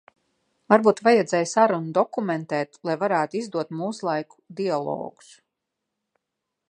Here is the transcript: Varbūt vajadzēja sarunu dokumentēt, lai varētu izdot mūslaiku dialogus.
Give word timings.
Varbūt 0.73 1.01
vajadzēja 1.07 1.49
sarunu 1.51 1.93
dokumentēt, 1.97 2.79
lai 2.89 2.95
varētu 3.03 3.39
izdot 3.43 3.77
mūslaiku 3.83 4.41
dialogus. 4.63 5.33